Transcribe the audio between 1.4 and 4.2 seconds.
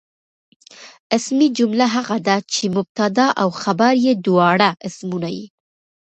جمله هغه ده، چي مبتدا او خبر ئې